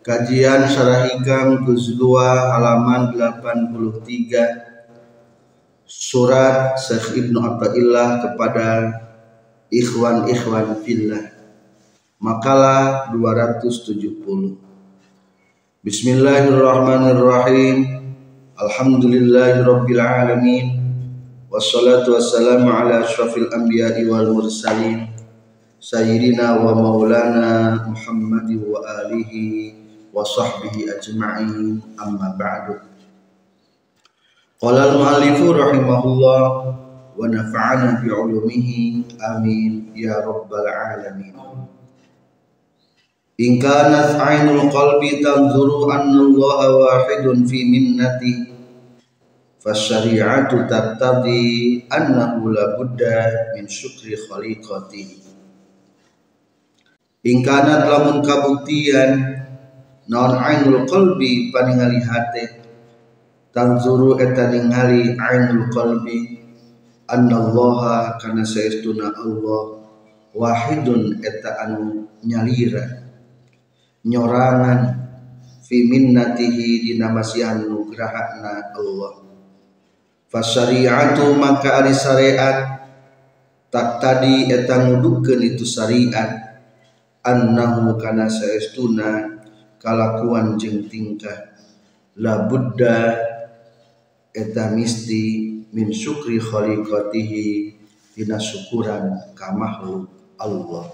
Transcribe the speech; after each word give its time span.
Kajian 0.00 0.64
Syarah 0.64 1.12
Hikam 1.12 1.68
juz 1.68 1.92
2 1.92 2.00
halaman 2.24 3.12
83 3.12 5.84
Surat 5.84 6.72
Syekh 6.80 7.20
Ibnu 7.20 7.36
Athaillah 7.36 8.24
kepada 8.24 8.96
ikhwan-ikhwan 9.68 10.72
fillah. 10.80 11.36
Makalah 12.16 13.12
270. 13.12 14.24
Bismillahirrahmanirrahim. 15.84 18.00
Alhamdulillahirabbil 18.56 20.00
alamin. 20.00 20.80
Wassalatu 21.52 22.16
wassalamu 22.16 22.72
ala 22.72 23.04
ashrafil 23.04 23.52
anbiya'i 23.52 24.08
wal 24.08 24.32
mursalin 24.32 25.12
Sayyidina 25.76 26.56
wa 26.56 26.72
maulana 26.72 27.84
Muhammad 27.84 28.48
wa 28.64 28.80
alihi 29.00 29.80
wa 30.10 30.26
sahbihi 30.26 30.90
ajma'in 30.90 31.80
amma 31.98 32.34
ba'du. 32.34 32.76
Qala 34.60 34.92
al-muallifu 34.92 35.54
rahimahullah 35.56 36.42
wa 37.16 37.20
nafa'ana 37.26 38.02
bi'ulumihi 38.04 39.16
amin 39.18 39.94
ya 39.96 40.20
rabbal 40.20 40.66
alamin. 40.68 41.34
In 43.40 43.56
kanat 43.56 44.20
ainul 44.20 44.68
qalbi 44.68 45.24
tanzuru 45.24 45.88
anna 45.88 46.28
Allah 46.28 46.60
wahidun 46.76 47.48
fi 47.48 47.64
minnatihi 47.64 48.50
fasyari'atu 49.60 50.64
taqtadi 50.68 51.84
annahu 51.92 52.48
la 52.52 52.76
budda 52.80 53.52
min 53.56 53.68
syukri 53.68 54.16
khaliqati 54.16 55.20
ingkana 57.28 57.84
lamun 57.84 58.24
kabuktian 58.24 59.12
naon 60.10 60.34
ainul 60.34 60.90
qalbi 60.90 61.54
paningali 61.54 62.02
hate 62.02 62.60
tanzuru 63.54 64.18
eta 64.18 64.50
ningali 64.50 65.14
ainul 65.18 65.70
qalbi. 65.70 66.38
Annallaha 67.10 68.22
kana 68.22 68.46
saestuna 68.46 69.10
Allah 69.10 69.82
wahidun 70.30 71.18
eta 71.18 71.58
anu 71.66 72.06
nyalira. 72.22 73.02
Nyorangan 74.06 74.80
fi 75.66 75.90
minnatihi 75.90 76.86
dina 76.86 77.10
masihan 77.10 77.66
nugrahana 77.66 78.70
Allah. 78.78 79.26
Fasyari'atu 80.30 81.34
maka 81.34 81.82
ari 81.82 81.90
syariat. 81.90 82.78
Tak 83.70 84.02
tadi 84.02 84.50
eta 84.50 84.86
ngudukeun 84.86 85.42
itu 85.42 85.66
syariat. 85.66 86.62
Annahu 87.26 87.98
kana 87.98 88.30
saestuna 88.30 89.39
kalakuan 89.80 90.60
jeung 90.60 90.86
tingkah. 90.86 91.56
La 92.20 92.44
budda 92.44 93.16
eta 94.30 94.70
misti 94.76 95.64
min 95.72 95.88
syukri 95.88 96.36
khaliqatihi 96.36 97.72
dina 98.12 98.36
syukuran 98.36 99.32
ka 99.32 99.56
Allah. 100.40 100.84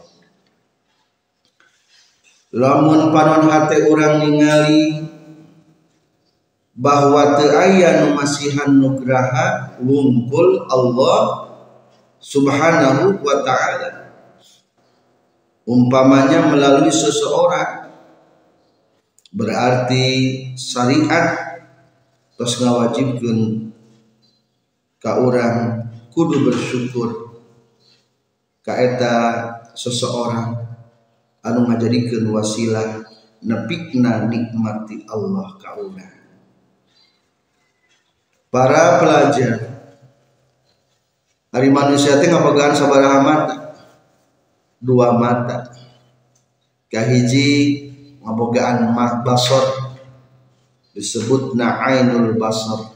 Lamun 2.54 3.10
panon 3.10 3.50
hate 3.50 3.90
urang 3.90 4.22
ningali 4.22 5.02
bahwa 6.76 7.34
teu 7.34 7.50
aya 7.52 8.06
nu 8.06 8.14
masihan 8.14 8.70
nugraha 8.70 9.76
wungkul 9.82 10.68
Allah 10.70 11.50
Subhanahu 12.22 13.18
wa 13.22 13.36
taala. 13.44 13.90
Umpamanya 15.66 16.46
melalui 16.46 16.94
seseorang 16.94 17.85
berarti 19.34 20.04
syariat 20.54 21.58
terus 22.36 22.62
ngawajibkeun 22.62 23.72
ka 25.02 25.22
urang 25.22 25.88
kudu 26.12 26.46
bersyukur 26.46 27.38
ka 28.62 28.76
eta 28.76 29.14
seseorang 29.74 30.66
anu 31.42 31.70
ngajadikeun 31.70 32.26
wasilah 32.30 33.06
nepikna 33.42 34.26
nikmati 34.26 35.06
Allah 35.10 35.54
ka 35.58 35.78
urang 35.78 36.16
para 38.50 38.98
pelajar 39.02 39.54
hari 41.50 41.68
manusia 41.72 42.18
teh 42.18 42.28
ngapegaan 42.28 42.74
sabaraha 42.76 43.20
mata 43.22 43.66
dua 44.80 45.16
mata. 45.16 45.72
Kahiji 46.86 47.85
ngabogaan 48.26 48.90
basor. 49.22 49.94
Disebut 50.90 51.54
ainul 51.54 52.34
basor. 52.34 52.90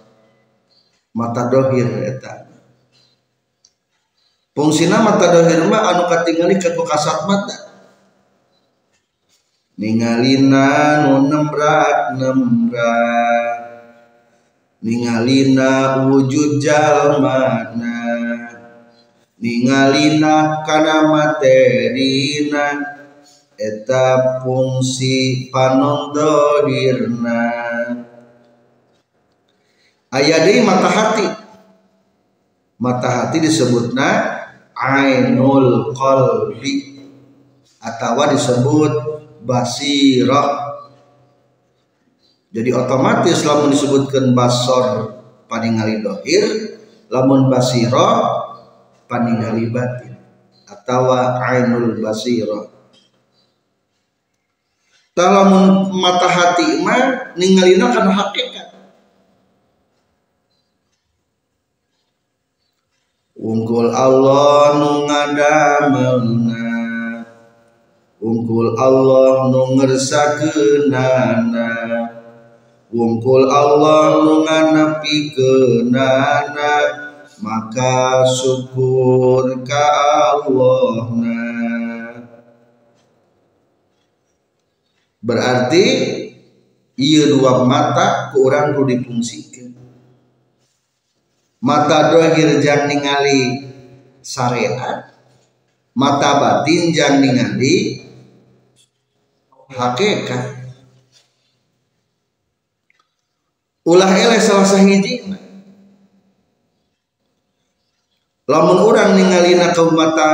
Mata 1.15 1.47
dohir 1.47 1.87
eta. 2.03 2.51
Fungsina 4.51 4.99
mata 4.99 5.31
dohir 5.31 5.63
mah 5.71 5.95
anu 5.95 6.11
katingali 6.11 6.59
ke 6.59 6.75
kasat 6.75 7.31
mata 7.31 7.71
ningalina 9.81 11.09
nu 11.09 11.25
nembrak 11.25 12.21
nembrak. 12.21 13.57
Ningalina 14.81 16.09
wujud 16.09 16.57
jalmana 16.57 18.01
ningalina 19.37 20.65
kana 20.65 21.05
materina 21.05 22.65
eta 23.61 24.41
fungsi 24.41 25.53
panondohirna. 25.53 27.45
Aya 30.09 30.37
deui 30.49 30.65
mata 30.65 30.89
hati. 30.89 31.29
Mata 32.81 33.09
hati 33.13 33.45
disebutna 33.45 34.41
ainul 34.73 35.93
qalbi 35.93 37.05
atau 37.85 38.25
disebut 38.33 38.93
basirah. 39.45 40.73
Jadi 42.51 42.75
otomatis 42.75 43.47
lamun 43.47 43.71
disebutkan 43.71 44.35
basor 44.35 45.21
paningali 45.47 46.03
dohir 46.03 46.75
lamun 47.07 47.47
basiro 47.47 48.11
paningali 49.07 49.71
batin 49.71 50.19
atau 50.67 51.15
ainul 51.47 52.03
basiro 52.03 52.70
lamun 55.19 55.91
mata 55.95 56.29
hati 56.31 56.83
mah 56.83 57.35
ningalina 57.35 57.91
kan 57.91 58.07
hakikat. 58.11 58.71
Ungkul 63.41 63.89
Allah 63.89 64.77
nu 64.77 65.09
ngadamelna 65.09 66.69
Ungkul 68.21 68.77
Allah 68.77 69.49
nu 69.49 69.81
ngersakeunana 69.81 71.71
wungkul 72.93 73.47
Allah 73.47 74.19
napi 74.75 75.31
kenana 75.31 76.75
maka 77.39 78.27
syukur 78.27 79.63
ka 79.63 79.87
Allah 80.35 81.07
berarti 85.21 85.85
iya 86.97 87.29
dua 87.29 87.65
mata 87.69 88.33
kurang 88.33 88.77
kudu 88.77 88.97
dipungsikan. 88.97 89.77
Mata 91.61 92.13
dohir 92.13 92.57
jang 92.65 92.89
ningali 92.89 93.69
syariat 94.25 95.13
mata 95.93 96.31
batin 96.41 96.93
jang 96.97 97.21
ningali 97.21 98.09
hakikat. 99.69 100.61
Ulah 103.85 104.13
ele 104.13 104.37
salah 104.41 104.65
sahiji. 104.65 105.25
Lamun 108.51 108.83
orang 108.83 109.15
ningalina 109.15 109.71
ke 109.71 109.83
mata 109.95 110.31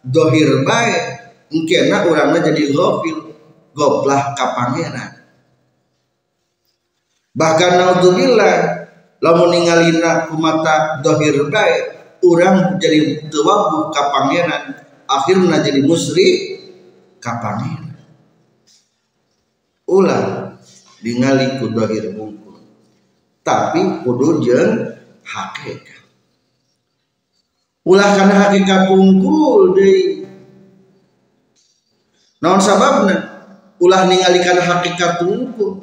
dohir 0.00 0.64
baik 0.64 1.20
engkena 1.52 2.08
urangna 2.08 2.40
jadi 2.40 2.72
gofil 2.72 3.31
goblah 3.72 4.36
ka 4.36 4.52
pangeran. 4.56 5.10
Bahkan 7.32 7.72
naudzubillah 7.80 8.56
lamun 9.24 9.48
ningalina 9.56 10.28
kumata 10.28 11.00
dohir 11.00 11.48
bae 11.48 11.76
urang 12.20 12.76
jadi 12.76 13.24
tewabu 13.32 13.88
ka 13.88 14.12
pangeran 14.12 14.76
akhirna 15.08 15.64
jadi 15.64 15.80
musri 15.80 16.60
ka 17.16 17.40
pangeran. 17.40 17.96
Ulah 19.88 20.56
ningali 21.00 21.56
ku 21.56 21.72
dohir 21.72 22.12
bungkul. 22.12 22.60
Tapi 23.42 24.04
kudu 24.04 24.44
jeung 24.44 24.72
hakikat. 25.24 26.04
Ulah 27.82 28.14
karena 28.14 28.46
hakikat 28.46 28.92
bungkul 28.92 29.74
deui. 29.74 30.22
Naon 32.42 32.58
sababna 32.58 33.31
ulah 33.82 34.06
ninggalikan 34.06 34.62
hakikat 34.62 35.18
tungku 35.18 35.82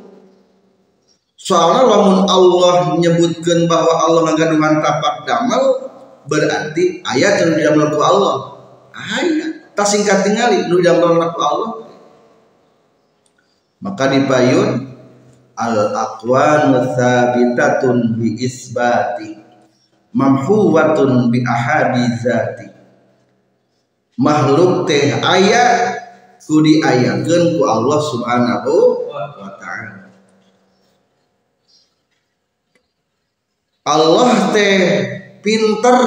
soalnya 1.36 1.84
lamun 1.84 2.24
Allah 2.24 2.96
menyebutkan 2.96 3.68
bahwa 3.68 3.94
Allah 4.08 4.22
ngagaduhan 4.32 4.80
tapak 4.80 5.28
damal 5.28 5.64
berarti 6.30 7.02
ayat 7.04 7.42
yang 7.42 7.52
didamal 7.58 7.90
ku 7.90 8.00
Allah. 8.04 8.36
Ayat. 8.94 9.74
Tak 9.74 9.88
singkat 9.88 10.22
tinggali 10.28 10.70
nu 10.70 10.78
didamal 10.78 11.18
ku 11.34 11.40
Allah. 11.42 11.72
Maka 13.80 14.12
dipayun 14.12 14.70
al 15.58 15.76
aqwan 15.96 16.76
thabitatun 16.96 18.20
bi 18.20 18.36
isbati 18.44 19.40
mamhuwatun 20.12 21.32
bi 21.32 21.44
ahadi 21.44 22.12
makhluk 24.20 24.84
teh 24.88 25.16
ayat 25.20 25.99
ku 26.50 26.66
diayakeun 26.66 27.54
ku 27.54 27.62
Allah 27.62 28.00
Subhanahu 28.02 28.74
wa 29.14 29.50
taala. 29.62 30.10
Allah 33.86 34.30
teh 34.50 34.82
pinter. 35.46 36.00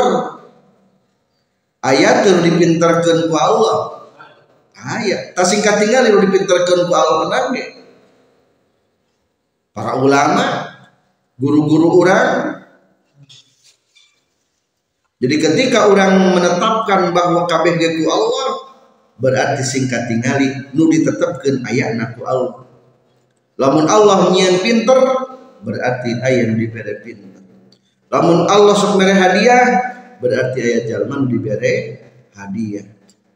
Ayat 1.82 2.26
yang 2.26 2.42
dipinterkan 2.42 3.30
ku 3.30 3.34
Allah. 3.38 4.10
Ayat 4.82 5.38
tak 5.38 5.46
singkat 5.46 5.78
tinggal 5.78 6.10
yang 6.10 6.18
dipinterkan 6.18 6.90
ku 6.90 6.92
Allah 6.94 7.30
nabi 7.30 7.82
para 9.72 9.96
ulama 9.96 10.68
guru-guru 11.40 12.04
orang 12.04 12.60
jadi 15.22 15.36
ketika 15.38 15.88
orang 15.88 16.34
menetapkan 16.36 17.14
bahwa 17.16 17.48
kabeh 17.48 17.80
ku 17.80 18.04
Allah 18.10 18.41
berarti 19.22 19.62
singkat 19.62 20.10
tinggali 20.10 20.74
nu 20.74 20.90
ditetapkan 20.90 21.62
ayat 21.62 21.94
naku 21.94 22.26
Allah. 22.26 22.66
Lamun 23.54 23.86
Allah 23.86 24.34
nyian 24.34 24.58
pinter 24.58 24.98
berarti 25.62 26.18
ayat 26.18 26.50
nu 26.50 26.58
dibere 26.58 26.98
pinter. 27.06 27.38
Lamun 28.10 28.50
Allah 28.50 28.74
sok 28.74 28.98
hadiah 28.98 29.66
berarti 30.18 30.58
ayat 30.58 30.82
jalma 30.90 31.22
nu 31.22 31.30
dibere 31.30 32.02
hadiah. 32.34 32.82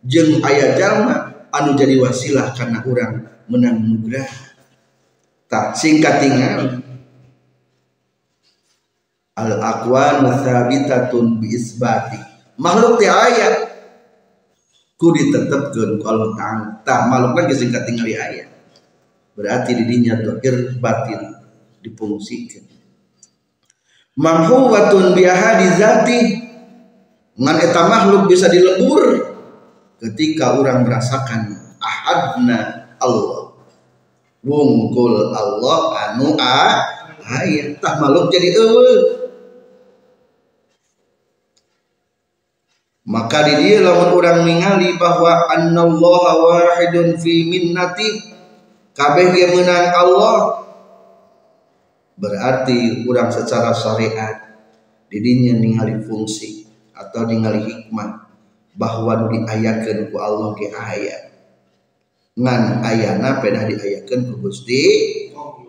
Jeng 0.02 0.42
ayat 0.42 0.74
jalma 0.74 1.46
anu 1.54 1.78
jadi 1.78 2.02
wasilah 2.02 2.50
karena 2.58 2.82
orang 2.82 3.12
menang 3.46 3.78
nugrah 3.78 4.26
tak 5.46 5.78
singkat 5.78 6.18
tinggal. 6.18 6.82
Al 9.38 9.52
aqwan 9.62 10.26
thabitatun 10.42 11.38
bi 11.38 11.54
isbati. 11.54 12.18
Makhluk 12.56 12.98
ti 12.98 13.06
ayat 13.06 13.65
ku 14.96 15.12
ditetapkan 15.12 16.00
kalau 16.00 16.32
ta'ala 16.32 16.80
tak 16.82 17.12
maluk 17.12 17.36
lagi 17.36 17.52
singkat 17.52 17.84
tinggal 17.84 18.08
ayat 18.08 18.48
berarti 19.36 19.76
didinya 19.76 20.16
dohir 20.24 20.80
batin 20.80 21.36
dipungsikan. 21.84 22.64
Mamhuwatun 24.16 25.12
biahadi 25.12 25.66
zati. 25.76 26.20
Ngan 27.36 27.56
eta 27.60 27.84
makhluk 27.84 28.32
bisa 28.32 28.48
dilebur 28.48 29.04
ketika 30.00 30.56
orang 30.56 30.88
merasakan 30.88 31.52
ahadna 31.76 32.88
Allah. 32.96 33.52
Wungkul 34.40 35.36
Allah 35.36 35.80
anu 36.08 36.32
a 36.40 36.80
ayat 37.44 37.76
tak 37.84 38.00
makhluk 38.00 38.32
jadi 38.32 38.56
eueuh 38.56 39.25
maka 43.06 43.46
di 43.46 43.54
dia 43.62 43.86
lawan 43.86 44.18
orang 44.18 44.42
ningali 44.42 44.98
bahwa 44.98 45.46
annallaha 45.54 46.32
wahidun 46.42 47.14
fi 47.22 47.46
minnati 47.46 48.34
kabeh 48.98 49.30
dia 49.30 49.54
menang 49.54 49.94
Allah. 49.94 50.66
Berarti 52.18 53.06
orang 53.06 53.30
secara 53.30 53.70
syariat 53.70 54.58
didinya 55.06 55.54
ningali 55.54 56.02
fungsi 56.02 56.66
atau 56.98 57.30
ningali 57.30 57.62
hikmah 57.62 58.26
bahwa 58.74 59.30
diayakan 59.30 60.10
ku 60.10 60.16
Allah 60.18 60.50
ke 60.58 60.66
ayat 60.74 61.30
ngan 62.34 62.82
ayana 62.82 63.38
pernah 63.38 63.70
diayakan 63.70 64.34
ku 64.34 64.34
Gusti 64.42 64.82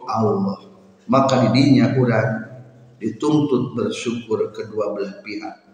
Allah. 0.09 0.73
Maka 1.05 1.45
didinya 1.45 1.93
orang 1.93 2.49
dituntut 2.97 3.77
bersyukur 3.77 4.49
kedua 4.49 4.97
belah 4.97 5.21
pihak 5.21 5.66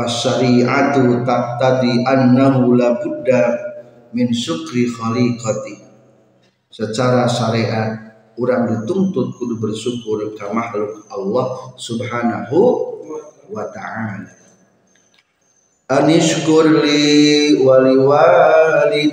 fasyari'atu 0.00 1.28
taqtadi 1.28 2.08
annahu 2.08 2.72
la 2.72 2.96
budda 2.96 3.52
min 4.16 4.32
syukri 4.32 4.88
khaliqati. 4.88 5.76
Secara 6.72 7.28
syariat 7.28 8.16
orang 8.40 8.64
dituntut 8.72 9.36
kudu 9.36 9.60
bersyukur 9.60 10.32
ke 10.32 10.46
makhluk 10.48 11.04
Allah 11.12 11.76
subhanahu 11.76 12.56
wa 13.52 13.68
ta'ala. 13.68 14.32
Anishkur 15.90 16.80
li 16.80 17.58
wali 17.60 17.98
walidaik 17.98 19.10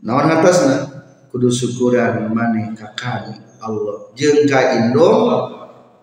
naon 0.00 0.32
atasna 0.32 1.04
kudu 1.28 1.52
syukuran 1.52 2.32
maneh 2.32 2.72
ka 2.72 2.88
Allah. 3.60 4.08
Jeung 4.16 4.48
ka 4.48 4.72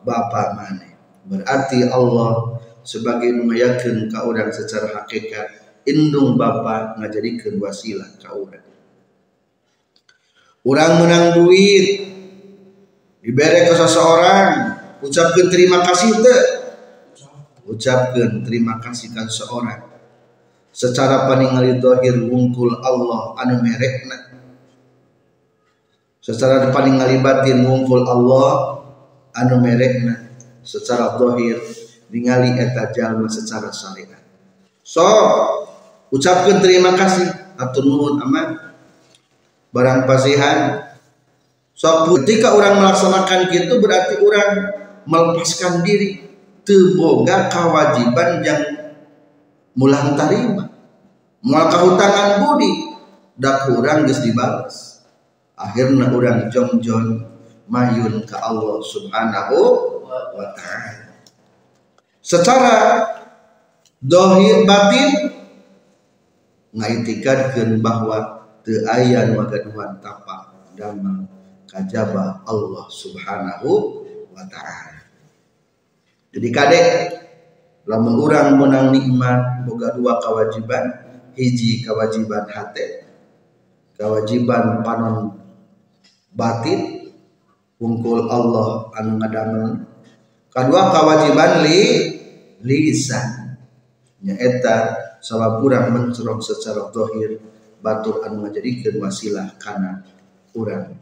Bapa 0.03 0.53
mana 0.55 0.93
berarti 1.23 1.87
Allah 1.87 2.59
sebagai 2.83 3.31
mengayakan 3.31 4.11
ke 4.11 4.19
orang 4.19 4.51
secara 4.51 4.91
hakikat 5.01 5.79
indung 5.87 6.35
Bapa 6.35 6.99
ngajadikan 6.99 7.59
wasilah 7.59 8.11
ke 8.19 8.27
orang 8.27 8.63
orang 10.67 10.91
menang 10.99 11.25
duit 11.39 11.87
diberi 13.23 13.67
ke 13.67 13.73
seseorang 13.75 14.51
ucapkan 15.03 15.47
terima 15.51 15.83
kasih 15.83 16.11
te 16.19 16.37
ucapkan 17.67 18.43
terima 18.43 18.79
kasih 18.79 19.11
ke 19.11 19.21
seseorang. 19.27 19.81
Secara 20.73 21.29
paningali 21.29 21.77
dohir 21.77 22.17
wungkul 22.17 22.81
Allah 22.81 23.37
anu 23.45 23.61
merekna. 23.61 24.41
Secara 26.23 26.73
paningali 26.73 27.21
batin 27.21 27.61
wungkul 27.61 28.01
Allah 28.09 28.81
anu 29.33 29.59
merekna 29.59 30.29
secara 30.63 31.17
dohir 31.19 31.59
ningali 32.13 32.53
eta 32.55 32.93
jalma 32.93 33.25
secara 33.25 33.73
syariat. 33.73 34.21
So 34.85 35.03
ucapkan 36.13 36.61
terima 36.61 36.93
kasih. 36.93 37.41
Atau 37.53 37.85
nuhun 37.85 38.17
aman. 38.21 38.57
Barang 39.73 40.05
pasihan. 40.09 40.89
So 41.73 42.05
ketika 42.13 42.53
orang 42.53 42.81
melaksanakan 42.81 43.49
gitu 43.49 43.81
berarti 43.81 44.21
orang 44.21 44.51
melepaskan 45.09 45.81
diri. 45.81 46.21
Teboga 46.63 47.51
kewajiban 47.51 48.39
yang 48.39 48.61
mulang 49.75 50.15
tarima. 50.15 50.71
Mual 51.43 51.67
kahutangan 51.67 52.39
budi. 52.39 52.71
Dak 53.35 53.67
kurang 53.67 54.07
geus 54.07 54.23
dibalas. 54.23 55.03
Akhirnya 55.59 56.07
orang 56.07 56.47
jong-jong 56.47 57.32
mayun 57.67 58.23
ke 58.27 58.35
Allah 58.35 58.79
Subhanahu 58.83 59.57
wa 60.07 60.47
taala. 60.57 61.13
Secara 62.23 62.75
dohir 63.99 64.63
batin 64.63 65.31
ngaitikadkeun 66.73 67.79
bahwa 67.83 68.47
teu 68.63 68.83
aya 68.87 69.27
nu 69.27 69.43
gaduhan 69.47 69.99
tapak 69.99 70.55
kajaba 71.67 72.41
Allah 72.47 72.85
Subhanahu 72.87 73.69
wa 74.31 74.43
taala. 74.47 75.03
Jadi 76.33 76.47
kadek 76.49 76.87
lamun 77.85 78.15
urang 78.17 78.57
menang 78.57 78.95
nikmat 78.95 79.67
boga 79.67 79.93
dua 79.93 80.17
kewajiban 80.23 80.85
hiji 81.35 81.83
kewajiban 81.83 82.47
hati 82.47 83.03
kewajiban 83.99 84.81
panon 84.81 85.35
batin 86.31 87.02
wungkul 87.83 88.31
Allah 88.31 88.87
anu 88.95 89.19
ngadamel. 89.19 89.83
Kedua 90.47 90.81
kewajiban 90.95 91.67
li 91.67 91.81
lisan. 92.63 93.59
Nyaeta 94.23 94.95
sabab 95.19 95.59
urang 95.59 95.91
mencerong 95.91 96.39
secara 96.39 96.87
dohir 96.95 97.43
batur 97.83 98.23
anu 98.23 98.47
ngajadikeun 98.47 99.03
wasilah 99.03 99.59
kana 99.59 100.07
urang. 100.55 100.95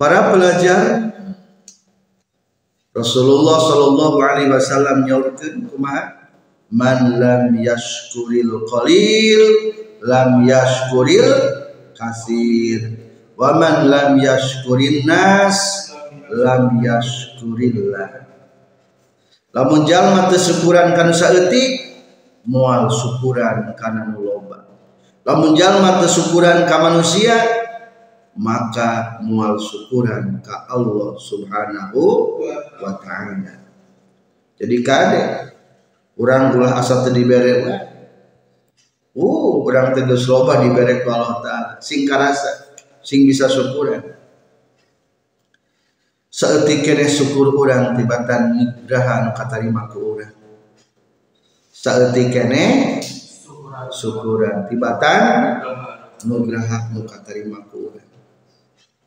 Para 0.00 0.32
pelajar 0.32 1.12
Rasulullah 2.96 3.60
Shallallahu 3.60 4.16
Alaihi 4.24 4.48
Wasallam 4.48 5.04
nyaurkeun 5.04 5.68
kumaha? 5.68 6.32
Man 6.72 7.20
lam 7.20 7.52
yashkuril 7.60 8.64
qalil 8.66 9.40
lam 10.02 10.44
yashkuril 10.48 11.28
kasir. 11.96 12.80
Wa 13.36 13.56
man 13.56 13.88
lam 13.88 14.20
yashkurin 14.20 15.08
nas 15.08 15.88
lam 16.30 16.80
yashkurillah. 16.84 18.28
Lamun 19.56 19.88
jalma 19.88 20.28
teu 20.28 20.36
syukuran 20.36 20.92
kana 20.92 21.16
saeutik 21.16 21.96
moal 22.44 22.92
syukuran 22.92 23.72
kana 23.72 24.12
nu 24.12 24.20
loba. 24.20 24.68
Lamun 25.24 25.56
jalma 25.56 26.00
teu 26.04 26.12
syukuran 26.12 26.68
ka 26.68 26.76
manusia 26.76 27.36
maka 28.36 29.16
mual 29.24 29.56
syukuran 29.56 30.44
ka 30.44 30.68
Allah 30.68 31.16
subhanahu 31.16 32.00
wa 32.84 32.92
ta'ala. 33.00 33.64
Jadi 34.60 34.76
kade 34.84 35.22
orang 36.20 36.52
ulah 36.52 36.76
asa 36.76 37.00
teu 37.08 37.16
dibere 37.16 37.95
uh 39.16 39.64
urang 39.64 39.96
teh 39.96 40.04
geus 40.04 40.28
loba 40.28 40.60
dibere 40.60 41.00
ku 41.00 41.08
Allah 41.08 41.40
taala. 41.40 41.72
Sing 41.80 42.04
karasa 42.04 42.76
sing 43.00 43.24
bisa 43.24 43.48
syukuran 43.48 44.04
seetik 46.28 46.84
kene 46.84 47.08
syukur 47.08 47.56
orang 47.56 47.96
tibatan 47.96 48.60
nugraha 48.60 49.24
anu 49.24 49.30
katarima 49.32 49.88
ku 49.88 50.14
urang. 50.14 50.36
Seetik 51.72 52.36
syukuran 53.88 54.68
tibatan 54.68 55.22
nugraha 56.28 56.92
anu 56.92 57.08
katarima 57.08 57.64
ku 57.72 57.88
urang. 57.88 58.08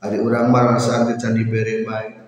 Ari 0.01 0.17
urang 0.17 0.49
marasa 0.49 1.05
teh 1.05 1.21
can 1.21 1.37
dibere 1.37 1.85
bae 1.85 2.19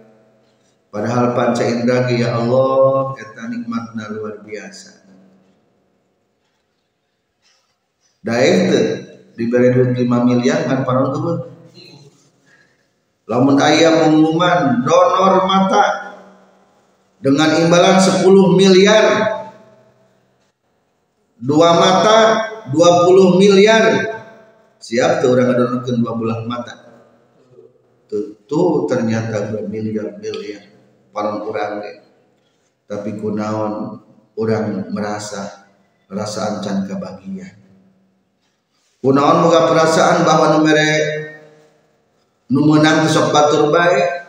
padahal 0.91 1.31
panca 1.31 1.63
indra 1.63 2.03
ya 2.11 2.35
Allah 2.35 3.15
eta 3.15 3.47
nikmatna 3.47 4.11
luar 4.11 4.43
biasa 4.43 5.00
daek 8.21 8.55
teh 8.69 8.85
diberi 9.33 9.73
duit 9.73 9.97
5 9.97 10.29
miliar 10.29 10.69
kan 10.69 10.85
parang 10.85 11.09
tuh 11.09 11.49
lamun 13.25 13.57
ayah 13.65 14.05
pengumuman 14.05 14.85
donor 14.85 15.49
mata 15.49 15.85
dengan 17.21 17.49
imbalan 17.63 17.97
10 18.01 18.25
miliar. 18.57 19.05
Dua 21.41 21.73
mata 21.73 22.17
20 22.69 23.41
miliar. 23.41 23.83
Siap 24.81 25.21
tuh 25.21 25.37
orang 25.37 25.53
donorkan 25.57 25.95
dua 26.01 26.13
belah 26.17 26.41
mata. 26.45 26.73
Tuh, 28.45 28.85
ternyata 28.89 29.49
dua 29.53 29.65
miliar 29.65 30.17
miliar. 30.21 30.69
Parang 31.13 31.45
kurang 31.45 31.81
tapi 32.85 33.15
kunaon 33.15 34.03
orang 34.35 34.91
merasa 34.91 35.71
perasaan 36.11 36.59
can 36.59 36.83
kebahagiaan 36.83 37.60
kunaon 39.01 39.37
moga 39.41 39.65
perasaan 39.65 40.21
bahwa 40.21 40.57
numere 40.57 40.89
nu 42.53 42.69
menang 42.69 43.09
sok 43.09 43.33
batur 43.33 43.73
baik 43.73 44.21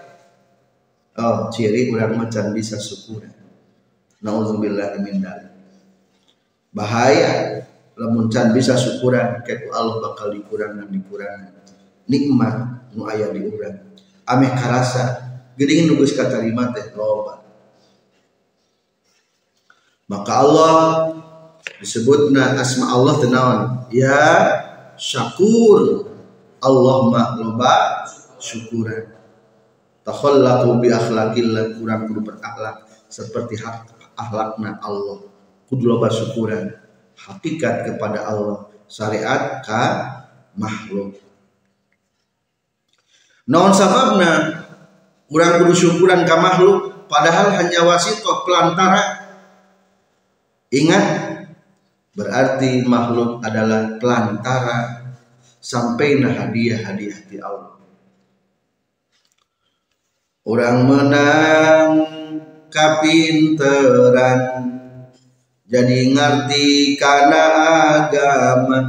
oh 1.20 1.52
ciri 1.52 1.92
urang 1.92 2.16
macan 2.16 2.56
bisa 2.56 2.80
syukur. 2.80 3.28
Naudzubillah 4.22 4.96
min 5.02 5.20
bahaya. 6.72 7.62
Lamun 7.92 8.32
can 8.32 8.56
bisa 8.56 8.72
syukuran 8.72 9.44
kayak 9.44 9.68
Allah 9.68 10.00
bakal 10.00 10.32
dikurang 10.32 10.80
dan 10.80 10.88
dikurang 10.88 11.52
nikmat 12.08 12.88
nu 12.96 13.04
aya 13.04 13.28
di 13.28 13.44
urang. 13.44 13.92
Ameh 14.24 14.48
karasa. 14.56 15.28
Geuning 15.60 15.92
nu 15.92 16.00
geus 16.00 16.16
katarima 16.16 16.72
teh 16.72 16.88
loba. 16.96 17.44
Maka 20.08 20.32
Allah 20.32 20.76
disebutna 21.82 22.54
asma 22.62 22.94
Allah 22.94 23.14
tenawan 23.18 23.60
ya 23.90 24.22
syakur. 24.94 26.06
Allah 26.62 26.96
mah 27.10 27.28
loba 27.42 28.06
syukuran. 28.38 29.10
Takhallaqu 30.06 30.78
bi 30.78 30.94
akhlaqillah 30.94 31.74
kurang 31.74 32.06
kudu 32.06 32.22
berakhlak 32.22 32.86
seperti 33.10 33.58
hak 33.58 33.90
akhlakna 34.14 34.78
Allah. 34.78 35.26
Kudu 35.66 35.82
loba 35.90 36.06
syukuran. 36.06 36.70
Hakikat 37.18 37.90
kepada 37.90 38.30
Allah. 38.30 38.70
Syariat 38.86 39.58
ka 39.66 39.82
makhluk. 40.54 41.18
Naon 43.50 43.74
sababna 43.74 44.62
kurang 45.26 45.66
kudu 45.66 45.74
syukuran 45.74 46.22
ka 46.22 46.38
makhluk? 46.38 47.10
Padahal 47.10 47.58
hanya 47.58 47.82
wasito 47.82 48.46
pelantara. 48.46 49.34
Ingat 50.70 51.31
berarti 52.12 52.84
makhluk 52.84 53.40
adalah 53.40 53.96
pelantara 53.96 55.12
sampai 55.62 56.20
nah 56.20 56.34
hadiah-hadiah 56.34 57.20
di 57.30 57.38
Allah. 57.40 57.72
Orang 60.42 60.90
menang 60.90 61.90
kapinteran 62.66 64.40
jadi 65.72 66.12
ngerti 66.12 66.98
karena 67.00 67.44
agama. 67.96 68.80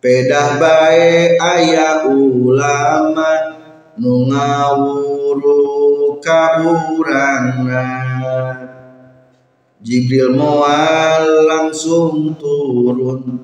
Pedah 0.00 0.56
baik 0.56 1.36
ayah 1.36 2.08
ulama 2.08 3.32
nu 4.00 4.30
ngawuru 4.32 6.16
ka 6.24 6.62
Jibril 9.80 10.36
mual 10.36 11.48
langsung 11.48 12.36
turun. 12.36 13.40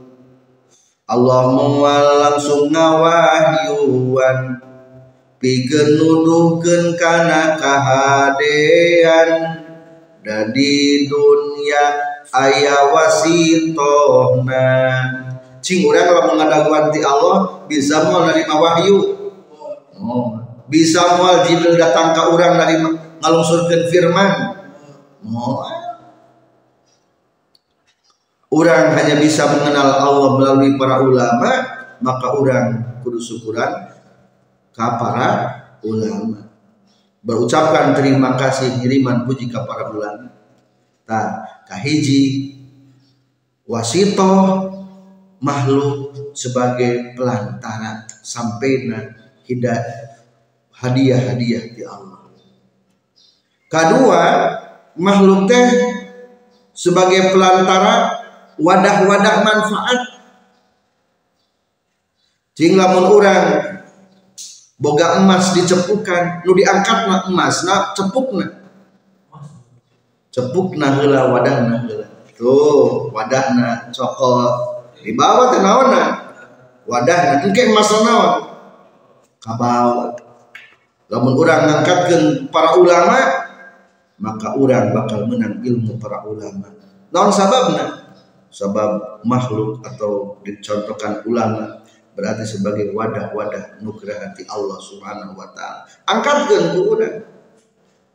Allah 1.09 1.49
mual 1.49 2.29
langsung 2.29 2.69
ngawahyuan. 2.69 4.61
Pikeun 5.41 5.97
nuduhkeun 5.97 7.01
kana 7.01 7.57
kahadean. 7.57 9.65
Dadi 10.21 11.09
dunia 11.09 12.05
aya 12.29 12.93
wasitohna 12.93 14.69
cing 15.65 15.89
urang 15.89 16.21
lamun 16.21 16.37
ngadaguan 16.37 16.93
ti 16.93 17.01
Allah 17.01 17.65
bisa 17.65 18.13
moal 18.13 18.29
nerima 18.29 18.61
wahyu. 18.61 19.25
Oh. 19.97 20.37
Bisa 20.69 21.17
moal 21.17 21.49
Jibril 21.49 21.81
datang 21.81 22.13
ka 22.13 22.29
urang 22.29 22.61
dari 22.61 22.77
ngalungsurkeun 23.25 23.89
firman. 23.89 24.53
Oh 25.33 25.76
Orang 28.47 28.95
hanya 28.95 29.19
bisa 29.19 29.51
mengenal 29.51 30.07
Allah 30.07 30.31
melalui 30.39 30.79
para 30.79 31.03
ulama, 31.03 31.51
maka 31.99 32.27
orang 32.31 32.67
kudu 33.03 33.19
syukuran 33.19 33.91
ka 34.71 35.01
para 35.01 35.31
ulama. 35.83 36.47
Berucapkan 37.27 37.99
terima 37.99 38.39
kasih 38.39 38.79
kiriman 38.79 39.27
puji 39.27 39.51
ke 39.51 39.59
para 39.67 39.91
ulama. 39.91 40.31
Ta 41.03 41.43
kahiji 41.67 42.55
wasito 43.67 44.31
makhluk 45.43 46.15
sebagai 46.39 47.19
pelantara 47.19 48.07
sampainya 48.23 49.11
hidayah 49.43 50.07
hadiah-hadiah 50.77 51.65
di 51.73 51.83
Allah. 51.83 52.21
Kedua 53.67 54.23
makhluk 54.95 55.49
teh 55.51 55.69
sebagai 56.77 57.33
pelantara 57.33 58.26
wadah-wadah 58.61 59.35
manfaat. 59.45 60.01
Jing 62.57 62.81
lamun 62.81 63.05
orang 63.13 63.77
boga 64.81 65.21
emas 65.21 65.53
dicepukan 65.53 66.45
nu 66.45 66.57
diangkat 66.57 67.09
na 67.09 67.29
emas 67.29 67.65
na 67.69 67.93
cepuk 67.93 68.33
na 68.33 68.49
cepuk 70.33 70.77
na 70.77 71.01
hela 71.01 71.33
wadah 71.33 71.57
na 71.65 71.77
tuh 72.37 73.09
wadah 73.13 73.57
na 73.57 73.89
cokot 73.93 74.53
di 75.05 75.13
bawah 75.13 75.53
teh 75.53 75.61
naon 75.61 75.89
na? 75.93 76.05
Wadah 76.89 77.19
na 77.29 77.35
engke 77.45 77.69
emas 77.69 77.93
naon? 77.93 78.57
Kabawa 79.41 80.17
lamun 81.13 81.37
urang 81.37 81.69
ngangkatkeun 81.69 82.49
para 82.49 82.73
ulama 82.81 83.21
maka 84.17 84.57
urang 84.57 84.97
bakal 84.97 85.29
menang 85.29 85.61
ilmu 85.61 86.01
para 86.01 86.25
ulama. 86.25 86.73
Naon 87.13 87.33
sababna 87.37 88.06
sabab 88.51 89.23
makhluk 89.27 89.83
atau 89.85 90.41
dicontohkan 90.43 91.23
ulama 91.27 91.83
berarti 92.17 92.49
sebagai 92.49 92.97
wadah-wadah 92.97 93.81
nugrah 93.85 94.17
hati 94.17 94.49
Allah 94.49 94.81
Subhanahu 94.81 95.37
wa 95.37 95.53
taala. 95.53 95.85
Angkatkeun 96.09 96.65
ku 96.73 96.81
urang. 96.97 97.17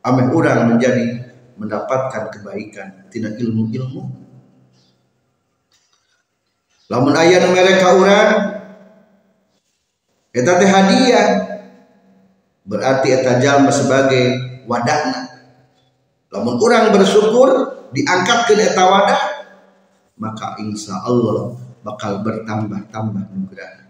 Ame 0.02 0.34
urang 0.34 0.66
menjadi 0.66 1.32
mendapatkan 1.56 2.32
kebaikan 2.32 3.06
tidak 3.12 3.36
ilmu-ilmu 3.38 4.02
lamun 6.88 7.14
ayah 7.22 7.46
mereka 7.48 7.86
orang 7.96 8.28
eta 10.32 10.52
teh 10.58 10.68
hadiah 10.68 11.28
berarti 12.66 13.08
eta 13.14 13.38
jalma 13.40 13.70
sebagai 13.70 14.24
wadahna 14.66 15.28
lamun 16.32 16.56
orang 16.58 16.90
bersyukur 16.92 17.48
diangkat 17.92 18.38
ke 18.48 18.54
eta 18.58 18.82
wadah 18.82 19.20
maka 20.20 20.58
insya 20.60 21.00
Allah 21.02 21.56
bakal 21.82 22.22
bertambah-tambah 22.22 23.24
nugrah 23.34 23.82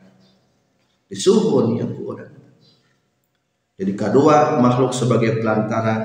disuhun 1.12 1.76
ya 1.76 1.84
orang 1.84 2.32
jadi 3.76 3.92
kedua 3.92 4.62
makhluk 4.64 4.96
sebagai 4.96 5.44
pelantara 5.44 6.00